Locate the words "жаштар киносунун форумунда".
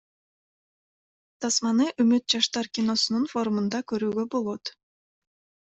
2.35-3.85